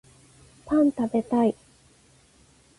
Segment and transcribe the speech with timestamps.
[0.65, 1.55] パン食べたい